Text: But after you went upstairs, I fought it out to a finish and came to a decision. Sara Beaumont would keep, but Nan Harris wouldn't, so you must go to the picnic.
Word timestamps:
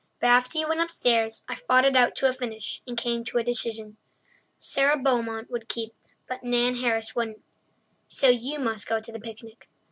But 0.19 0.29
after 0.31 0.57
you 0.57 0.67
went 0.67 0.81
upstairs, 0.81 1.43
I 1.47 1.53
fought 1.53 1.85
it 1.85 1.95
out 1.95 2.15
to 2.15 2.27
a 2.27 2.33
finish 2.33 2.81
and 2.87 2.97
came 2.97 3.23
to 3.23 3.37
a 3.37 3.43
decision. 3.43 3.97
Sara 4.57 4.97
Beaumont 4.97 5.51
would 5.51 5.69
keep, 5.69 5.93
but 6.27 6.41
Nan 6.43 6.77
Harris 6.77 7.15
wouldn't, 7.15 7.43
so 8.07 8.27
you 8.27 8.57
must 8.57 8.87
go 8.87 8.99
to 8.99 9.11
the 9.11 9.19
picnic. 9.19 9.69